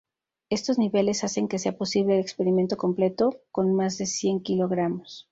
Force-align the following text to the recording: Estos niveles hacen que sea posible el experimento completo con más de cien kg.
Estos 0.49 0.79
niveles 0.79 1.23
hacen 1.23 1.47
que 1.47 1.59
sea 1.59 1.77
posible 1.77 2.15
el 2.15 2.21
experimento 2.21 2.75
completo 2.75 3.37
con 3.51 3.75
más 3.75 3.99
de 3.99 4.07
cien 4.07 4.39
kg. 4.39 5.03